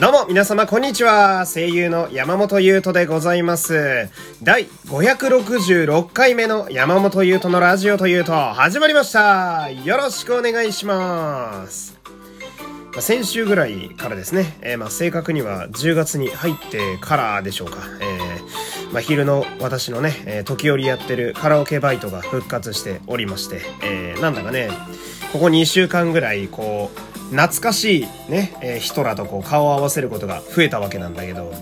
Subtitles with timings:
[0.00, 1.44] どうも皆様こんにちは。
[1.44, 4.08] 声優の山本優斗でございます。
[4.42, 9.68] 第566回目の山本優斗のラジオというと始まりました。
[9.68, 11.98] よろしくお願いします。
[12.98, 24.70] 先週ぐらいからですね、えー、まあ正確には10月に入ってからでしょうか、えー、まあ昼の私のね、えー、時折やってるカラオケバイトが復活しておりまして、えー、なんだかね、
[25.34, 31.52] ここ2週間ぐらいこう、懐かしいね、えー、人らとこう顔を合わせることが増えたわけなんだけど、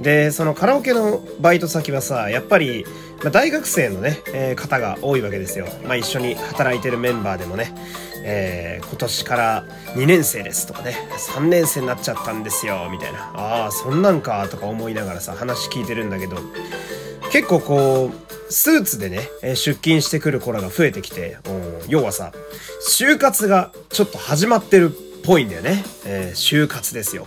[0.00, 2.84] で、そのカラオケのバイト先はさ、やっぱり、
[3.22, 5.66] まあ、大学生のね、えー、方が多いわけですよ。
[5.84, 7.74] まあ、一緒に働いてるメンバーでもね、
[8.24, 10.96] えー、今年から2年生ですとかね、
[11.36, 13.32] 3年生になっちゃったんですよ、みたいな。
[13.34, 16.38] ああ、そんなんか、とか思いながらさ、話聞いてるんだけど、
[17.30, 21.38] 結構こう、スーツでね、出勤してくる子らが増えてきて、
[21.88, 22.32] 要はさ、
[22.88, 25.82] 就活がちょっと始まってるっぽいんだよね。
[26.04, 27.26] えー、就活ですよ。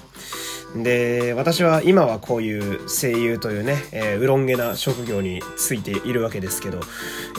[0.75, 6.79] で、私は今はこういう声優というね、えー、うろんげな職業についているわけですけど、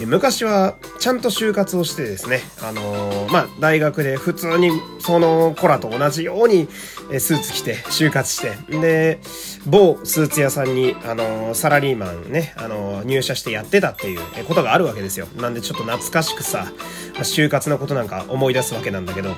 [0.01, 4.71] えー、昔はちゃんと就活をしてですね、あのー、まあ、大学で普通に
[5.01, 6.69] その子らと同じように、
[7.13, 9.21] えスーツ着て就活して、で、
[9.67, 15.27] 某スーツ屋さんに、あのサラリーマンね、あの入社してやってたっていうことがあるわけですよ。
[15.37, 16.73] なんでちょっと懐かしくさ、
[17.19, 19.31] 就活のことなんか思い出すわけなんだけど、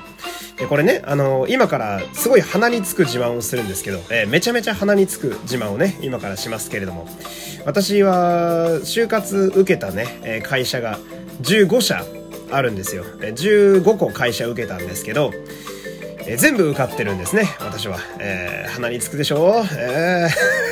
[0.59, 7.07] で、これね、あの今からすごい鼻につく自慢をするんですけど、えー、めちゃめちゃ鼻につく自慢をね、今からしますけれども、
[7.65, 10.99] 私は、就活受けたね、え会社が
[11.41, 12.03] 15社
[12.51, 13.05] あるんですよ。
[13.19, 15.31] 15個会社受けたんですけど、
[16.27, 17.97] えー、全部受かってるんですね、私は。
[18.19, 20.69] え、鼻につくでしょえー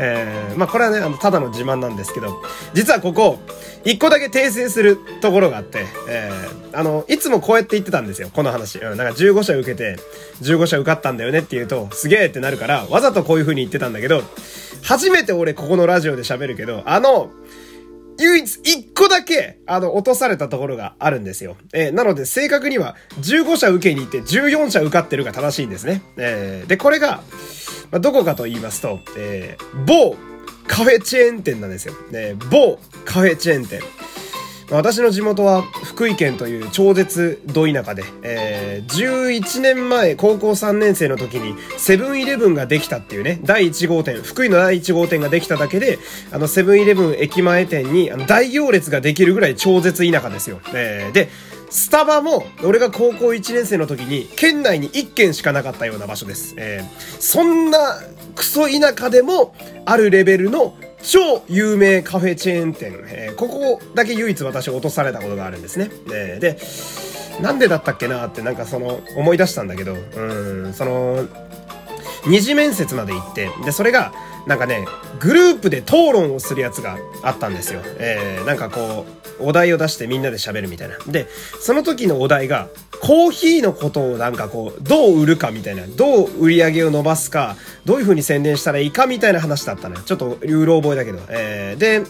[0.00, 2.42] えー、 まあこれはね、あの、ただの自慢なんですけど、
[2.74, 3.38] 実はここ、
[3.84, 8.78] 一個だけ訂正するところがあって、えー、あの、いつもこうやって言ってたんですよ、この話。
[8.78, 9.96] うん、なんか15社受けて、
[10.42, 14.22] 15社受かったんだよねって言うと、すげえってなるから、わざとこういう風に言ってたんだけど、
[14.82, 17.30] 初めて俺ここのラジオで喋るけど、あの、
[18.20, 21.56] 唯一一個だけ、あの、落とされたところがあるんですよ。
[21.72, 26.02] えー、なので正確には15社受けに行って14社受かってるが正しいんですね。
[26.16, 27.22] えー、で、これが、
[27.92, 30.16] まあ、どこかと言いますと、えー、某
[30.68, 31.94] カフェチェーン店なんですよ。
[32.10, 33.80] ね、某カフェチェーン店。
[34.70, 45.98] 私の地元は福井県という超絶ど田舎で、えー、11年前高校3年生の時にセブンイレブンができたっていうね、第1号店、福井の第1号店ができただけで、
[46.32, 50.60] あのセブンイレブン駅前店にあの大行列ができるぐらい超絶田舎ですよ。
[50.74, 51.30] えー、で、
[51.70, 56.54] スタバも、俺が高校1年生の時に、県内に1軒しかなかったような場所です。
[56.56, 58.00] えー、そんな、
[58.38, 59.52] クソ田舎でも、
[59.84, 65.90] あるレベルの、超有名カフェチェーン店、えー、ここだけ唯一私落とされたことがあるんですね。
[66.12, 66.58] えー、で、
[67.42, 71.26] なんでだったっけなってなんかその、思い出したんだけど、うん、その、
[72.26, 74.12] 二次面接まで行って、で、それが、
[74.46, 74.86] なんかね、
[75.18, 77.80] グループで討論をするやつがあったんですよ。
[77.98, 79.04] えー、なんかこ
[79.40, 80.96] う、お題を出してみんなで喋るみたいな。
[81.08, 81.26] で、
[81.60, 82.68] その時のお題が、
[83.00, 90.02] コーヒーのことをなんかこう、どう売るかみたいな、どう売り上げを伸ばすか、どういう風に宣伝したらいいかみたいな話だったのよ。
[90.02, 91.20] ちょっと、うろ覚えだけど。
[91.28, 92.02] えー、で、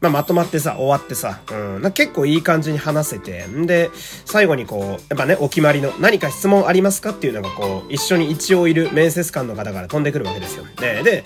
[0.00, 3.90] まあ、まとまってさ、終わってさ、うん、結構いい感じに話せて、んで、
[4.24, 10.64] 最後にこう、やっぱね、お決まりの、何か質問ありますかっていうのがこう、一緒に一応いる面接官の方から飛んでくるわけですよ。
[10.80, 11.24] で、で、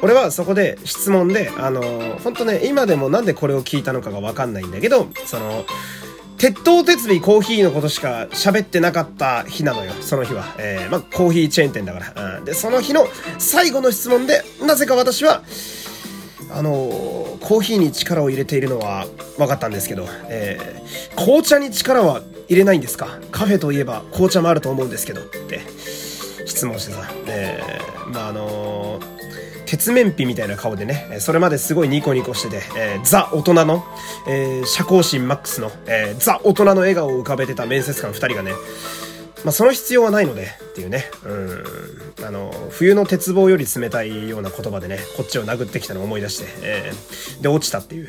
[0.00, 5.66] 俺はそこで質問で、あのー、ほんとね、今でもなんでこれを聞いたのかがわかんないんだけど、その、
[6.36, 10.54] 鉄塔鉄尾コーヒーのことしか喋ってなかった日なのよ、その日は。
[10.58, 12.36] えー、まあ、コーヒーチェーン店だから。
[12.38, 12.44] うん。
[12.44, 13.06] で、その日の
[13.38, 15.42] 最後の質問で、なぜか私は、
[16.50, 19.06] あのー、コーヒーに力を入れているのは
[19.38, 23.18] 分かったんですけど、えー、紅茶に力は入れないんですか？
[23.32, 25.60] カフェといえば紅茶もあると思うんですけどって
[26.46, 29.23] 質問してさ、えー、まああのー
[29.74, 33.84] 鉄面皮みたいな顔でね、それまですごいニコニコしてて、えー、ザ大人の、
[34.28, 38.52] えー、社交心マックスの、えー、ザ大人の笑顔を浮かべてた面接官2人がね、
[39.44, 48.08] まあ、その必要はないのでっていうね、うん、あの、冬の鉄棒より冷たいような言葉でね、こっちを殴ってきたのを思い出して、えー、で、落ちたっていう。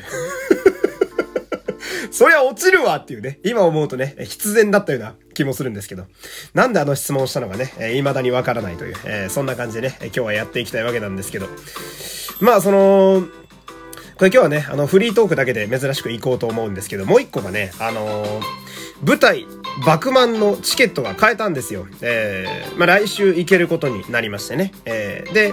[2.10, 6.06] そりゃ落ちるわっていうね、今思うとね、必然だったような気もするんですけど、
[6.54, 11.46] なんであの質問をしたのかね、えー、未だにわからないという、えー、そんな感じでね、今日はやっていきたいわけなんですけど、
[12.40, 13.26] まあその、
[14.16, 18.40] これ今日はね、あの、フリートークだけで珍しく行こうと思うんですけど、もう一個がね、あのー、
[19.04, 19.46] 舞台、
[19.84, 21.86] バクマンのチケットが買えたんですよ。
[22.00, 24.72] えー、まあ、来週行けることになりましてね。
[24.86, 25.52] えー、で、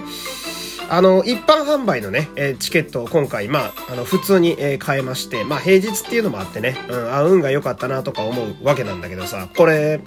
[0.89, 10.01] あの、一般販売のね、え、チケットを今回、まあ、あの、普通に、え、買えまして、まあ、平日っていうのもあってね、うん、あ、運が良かったなとか思うわけなんだけどさ、これ、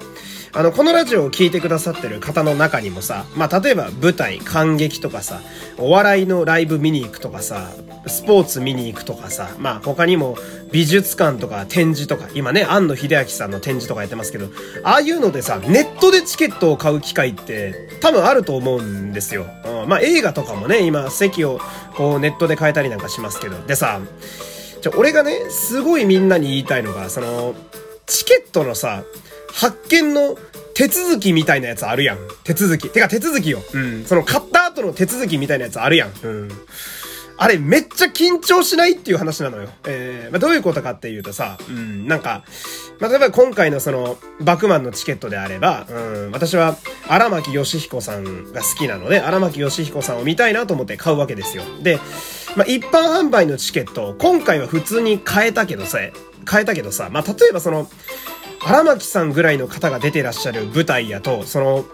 [0.57, 5.43] あの、このラジオを聴いてくださってる方の中にもさ、まあ、例えば舞台、感激とかさ、
[5.77, 7.73] お笑いのライブ見に行くとかさ、
[8.07, 10.35] スポーツ見に行くとかさ、まあ、他にも
[10.73, 14.47] 美術館とか展示とか、今ね、庵野秀明さんの展示とかやってますけど、
[14.83, 19.45] ああいうのでさ、ネットでチケットを買う機会って多分あると思うんですよ。
[19.83, 21.61] うん、まあ、映画とかもね、今、席を
[21.97, 23.59] こうネットで買えたりなんかしますけど。
[23.67, 24.01] でさ、
[24.81, 27.55] じゃ、俺がね、すごいみんなに言いたいのが、その、
[28.07, 29.03] チケットのさ、
[29.57, 30.37] 発見の
[30.75, 32.19] 手続きみたいなやつあるやん。
[32.45, 32.91] 手続き。
[32.91, 33.63] てか手続きよ。
[33.73, 34.05] うん。
[34.05, 36.13] その買った後の手続きみたいなやつあるやん。
[36.23, 36.49] うん。
[37.39, 39.69] あれめっちゃ緊張しないっていう話なのよ。
[39.87, 42.45] えー、まあ、どういうことかっていうとさ、うん、なんか、
[42.99, 46.77] まあ、例えば今回のその、バクマンのチケットであれば、うん、私は
[47.09, 51.63] 荒牧義彦さんが好きなので、荒牧義彦さんを見たいなと思って買うわけですよ。
[51.83, 51.99] で、
[52.57, 55.99] まあ、一般販売のチケット、今回は普通に買えたけどさ、
[56.45, 57.89] 買えたけどさ、まあ、例えばその、
[58.69, 61.85] 荒牧さんぐらいの方が出てらっしゃる舞台やと、その、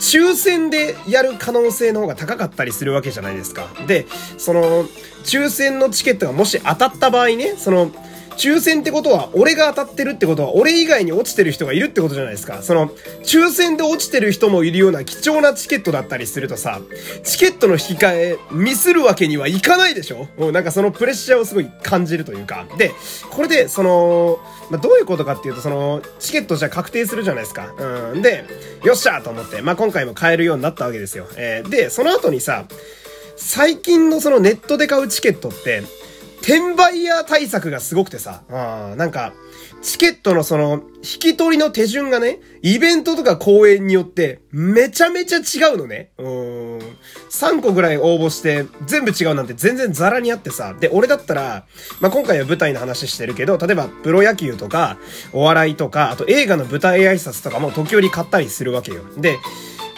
[0.00, 3.68] 抽選でやる可能性の方が高かったりするわけじゃないですか。
[3.86, 4.06] で、
[4.36, 4.84] その、
[5.24, 7.92] 抽選のチケットがもし当たった場合ね、その、
[8.36, 12.62] 抽選ってことは、俺が当たってるってことは、俺以外に落ちてる人がいるってことじゃないですか。
[12.62, 12.88] その、
[13.22, 16.80] 抽選で落ちてる人もいるような貴重なチケットだったりするとさ、
[17.24, 22.66] チケットの引き換え、ミスるわけにはいかないでしょもうなんかそのプレッシャーをすごい感じるというか。
[22.76, 22.92] で、
[23.30, 24.38] これで、その、
[24.70, 27.72] まあ、どういうことかっていうと、その、チケットじゃ確定するじゃないですか。
[28.12, 28.22] うん。
[28.22, 28.44] で、
[28.82, 31.26] よっしゃと思って、まあ、今回も買えるようになったわけですよ。
[31.36, 32.64] えー、で、その後にさ、
[33.36, 35.82] 最近のそのネットで買うチケットって、
[36.42, 39.32] 転売屋対策がすごくてさ、あなんか、
[39.82, 46.10] チケットのその、引き取りの手順がね、イベントとか公演によって、めちゃめちゃ違うのね。
[46.18, 46.78] うん。
[47.30, 50.74] 3個ぐらい応募して、全部違うなんて全然ザラにあってさ。
[50.78, 51.66] で、俺だったら、
[52.00, 54.98] まあ、今回は舞台の話してるけど、例えば、プロ野球とか、
[55.32, 59.02] お笑いとか、あと映画の舞台挨拶とかも時折買ったりするわけよ。
[59.16, 59.38] で、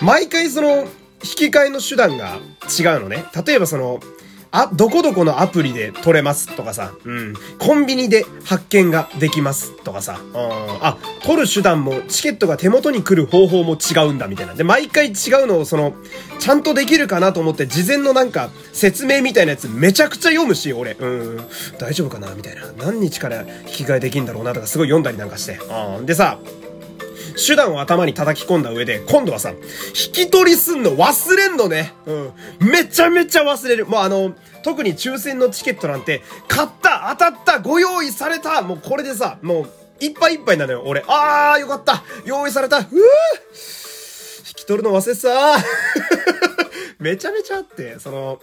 [0.03, 0.87] 毎回その、
[1.25, 2.39] 引き換えの手段が
[2.79, 3.25] 違うのね。
[3.47, 4.01] 例えばその、
[4.51, 7.35] あ、どこどこのアプリで撮れますとかさ、うん。
[7.59, 10.21] コンビニで発見ができますとかさ、
[10.81, 14.55] あ、撮る手段もチケットが手元に来る方法も違うんだみたいな。
[14.55, 15.15] で、毎回違う
[15.47, 15.95] のをその、
[16.39, 20.93] ちゃんとできるかなと思って事前のなんか説明みたいなやつめちゃくちゃ読むし、俺。
[20.93, 21.47] うん。
[21.79, 22.63] 大丈夫かなみたいな。
[22.79, 25.59] 何日から引き換えできんだろうなとかすごい読んだりなんかして。
[25.99, 26.07] うん。
[26.07, 26.39] でさ、
[27.39, 31.95] 手段を頭に叩き込んだ上で、今度はさ、引き取りすんの忘れんのね。
[32.07, 32.33] うん。
[32.61, 33.87] めちゃめちゃ忘れる。
[33.87, 39.71] もうあの、特に抽選のチケットなんて、買った当たったご用意されたもうこれでさ、もう、
[40.01, 41.05] いっぱいいっぱいなのよ、俺。
[41.07, 46.48] あー、よかった用意されたうぅ引き取るの忘れてた
[47.01, 48.41] めちゃめちゃあって、その、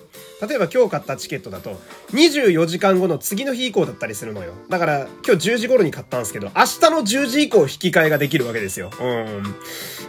[0.47, 1.77] 例えば今日買ったチケットだと、
[2.13, 4.53] 24時間後の次の日以降だったりするのよ。
[4.69, 6.55] だから、今日10時頃に買ったんですけど、明日
[6.89, 8.91] の10時以降引き換えができるわけですよ。
[9.01, 9.55] うん。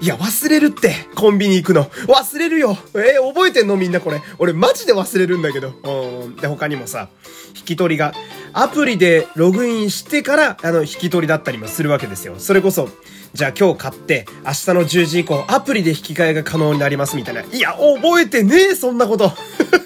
[0.01, 1.87] いや、忘れるって、コンビニ行くの。
[1.87, 2.79] 忘れるよ。
[2.95, 4.23] えー、覚えてんのみんなこれ。
[4.39, 5.73] 俺マジで忘れるんだけど。
[5.83, 6.37] うん。
[6.37, 7.09] で、他にもさ、
[7.57, 8.15] 引き取りが、
[8.53, 12.37] アプリでログインしてから、あの、引き取りだったりもするわけですよ。
[12.39, 12.91] それこそ、
[13.37, 17.43] じゃあ今日買って、明日の10時以降、アプリで引き換えが可能になりますみたいな。
[17.43, 19.31] いや、覚えてねえ、そんなこと。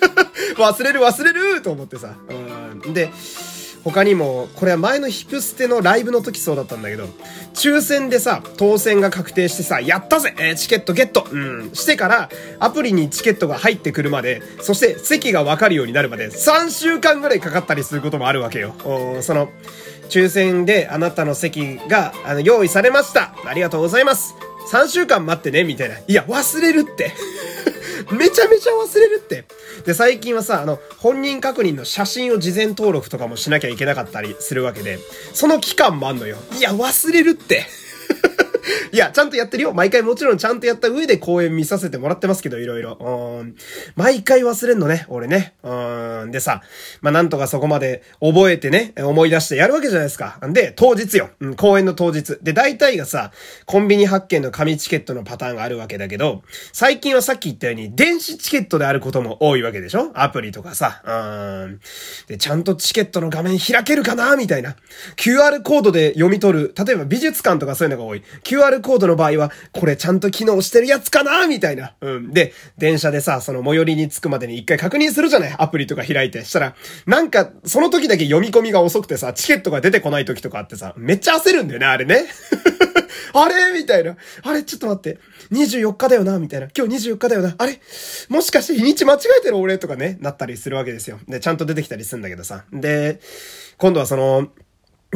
[0.56, 2.14] 忘れる忘れると思ってさ。
[2.84, 2.94] うん。
[2.94, 3.10] で、
[3.82, 7.08] 他にも、これは前のヒプステのライブの時そうだったんだけど、
[7.54, 11.70] 抽選でさ、当選が確定してさ、やったぜえー、チケットゲットうん。
[11.72, 18.74] してから、アプリにチケットが入ってくるまで、そして席がわかるようになるまで、3週間ぐらいかかったりすることもあるわけよ。
[19.22, 19.50] その、
[20.10, 23.32] 抽選であなたの席が、あの、用意されました。
[23.46, 24.34] ありがとうございます。
[24.70, 25.96] 3週間待ってね、みたいな。
[25.98, 27.12] いや、忘れるって。
[28.12, 29.44] めちゃめちゃ忘れるって。
[29.86, 34.98] で、最近はさ、あの、本人確認の写真を事前登録とかもしなきゃいけなかったりするわけで、
[35.32, 36.36] その期間もあんのよ。
[36.58, 37.66] いや、忘れるって。
[38.92, 39.72] いや、ちゃんとやってるよ。
[39.72, 42.98] 毎回もちろんちゃんとやった上で公演見させてもらってますけど、いろいろ。
[43.00, 43.54] うん。
[43.96, 45.54] 毎回忘れんのね、俺ね。
[45.62, 46.30] うん。
[46.30, 46.62] でさ、
[47.00, 50.38] まあ、なんとかそこまで覚えてね、思い出してやるわけじゃないですか。
[50.50, 51.30] で、当日よ。
[51.40, 52.38] うん、公演の当日。
[52.42, 53.32] で、大体がさ、
[53.66, 56.42] コンビニ発券の紙チケットのパターンがあるわけだけど、
[56.72, 60.10] 最近はさっき言ったように、電子チケットであることも多いわけでしょ？
[60.14, 61.02] アプリとかさ。
[61.04, 61.80] うん。
[62.26, 64.36] で、ちゃんとチケットの画面開けるかな？
[64.36, 64.76] みたいな。
[65.16, 66.74] QR コードで読み取る。
[66.76, 68.22] 例えば美術館とかそういうのが多い。
[68.44, 71.46] QR コードの場合は、これちゃんと機能してるやつかな？
[71.46, 71.94] みたいな。
[72.00, 72.32] うん。
[72.32, 75.54] で、電車でさ、その最寄りに着くまでに一回確認するじゃない？
[75.58, 76.44] アプリとか開いて。
[76.44, 76.74] したら、
[77.06, 82.26] なんか、その時だけ読み込みが遅くてさ、チケットが出てこない時とかあってさ、めっちゃ焦るんだよね、あれね。
[83.32, 83.78] あれ？
[83.78, 84.16] みたいな。
[84.42, 84.62] あれ？
[84.64, 85.20] ちょっと待って。
[85.52, 86.38] 24日だよな？
[86.38, 86.68] みたいな。
[86.76, 87.54] 今日24日だよな？
[87.58, 87.80] あれ？
[88.28, 89.78] もしかして日にち間違えてる俺？
[89.78, 91.20] とかね、なったりするわけですよ。
[91.28, 92.64] で、ちゃんと出てきたりするんだけどさ。
[92.72, 93.20] で、
[93.78, 94.48] 今度はその、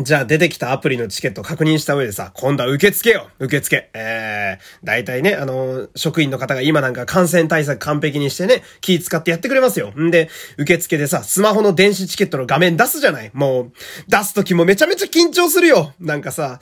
[0.03, 3.91] じゃあ出てきたアプリのチケット確認した上でさ、今度は受付よ受付。
[3.95, 9.93] えー、大体ね、あの、職員の方が今なんか感染対策完璧にしてね、気使ってやってくれますよ。
[9.93, 13.73] んで、受付でさ、スマホの電子チケットの画面出すじゃないもう、
[14.09, 16.59] 出す時もめちゃめちゃ緊張するよなんかさ、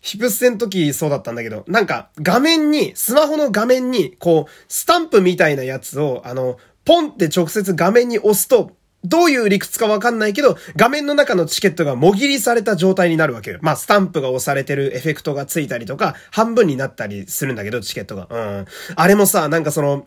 [0.00, 8.70] ヒプステの時そうだったんだけど、なんか画面に、スマホの画面に、こう、スタンプみたいなやつを、あの、ポンって直接画面に押すと、
[9.04, 13.58] どういう理屈かわかんないけど、画面の中のチケットがもぎりされた状態になるわけよ。
[13.60, 18.28] まあ、スタンプが押されてるエフェクトがついたりとか、半分になったりするんだけど、チケットが。
[18.30, 18.66] うん。
[18.94, 20.06] あれもさ、なんかその、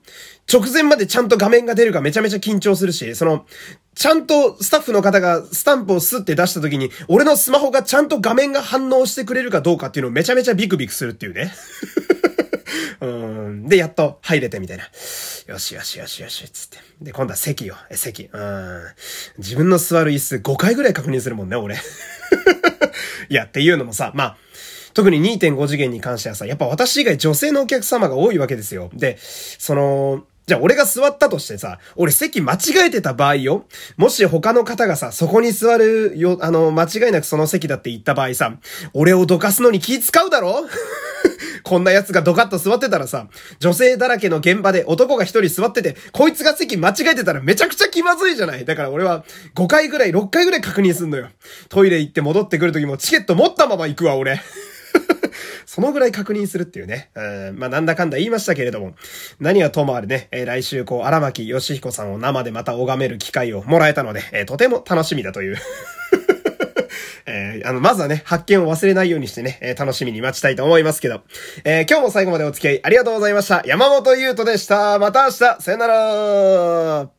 [0.52, 3.46] 直前までちゃんと画面が出るかめちゃめちゃ緊張するし、その、
[3.96, 11.54] ちゃんとスタッフの方がスタンプをスって出した時に、俺のスマホがちゃんと画面が反応してくれるかどうかっていうのをめちゃめちゃビクビクするっていうね。
[13.02, 13.68] うん。
[13.68, 14.84] で、やっと入れてみたいな。
[15.48, 16.78] よしよしよしよし、つって。
[17.02, 17.76] で、今度は席よ。
[17.92, 18.30] え、席。
[18.34, 18.82] うん。
[19.38, 21.76] 自分の座る椅子5回ぐらい確認するもんね、俺。
[23.30, 24.38] いや、っていうのもさ、まあ、
[24.96, 28.90] 特に2.5次元に関してはさ、やっぱ私以外女性のお客様が多いわけですよ。
[28.96, 33.66] で、その、じゃあ俺が座ったとしてさ、俺席間違えてた場合よ。
[33.98, 38.56] もし他の方がさ、そこに座るよ、あの、間違いなくその席だって言った場合さ、
[38.94, 40.66] 俺をどかすのに気使うだろ？
[41.66, 43.28] こんな奴がドカッと座ってたらさ、
[43.60, 48.66] 女性だらけの現場で男が一人座ってて、こいつが席間違えてたらめちゃくちゃ気まずいじゃない。
[48.66, 51.30] だから俺は5回ぐらい、6回ぐらい確認すんのよ。
[51.70, 54.40] トイレ行って戻ってくる時もチケット持ったまま行くわ、俺。
[55.66, 57.10] そのぐらい確認するっていうね。
[57.16, 58.96] うん、まあ、なんだかんだ言いましたけれども、
[59.40, 65.58] 何はともあれね、えー、来週こう、荒牧義彦さんを生でまた拝める機会をもらえたので、えー、とても楽しみだという、
[67.66, 71.22] あの、まずはね、発見を忘れないようにしてね、えー、楽しみに待ちたいと思いますけど、
[71.64, 73.64] えー、今日も最後までお付き合いありがとうございました。
[73.66, 75.00] 山本優斗でした。
[75.00, 77.15] また明日、さよなら